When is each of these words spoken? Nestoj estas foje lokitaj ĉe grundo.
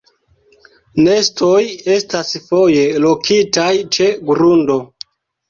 Nestoj 1.07 1.59
estas 1.97 2.33
foje 2.47 2.87
lokitaj 3.05 3.69
ĉe 3.99 4.09
grundo. 4.33 4.81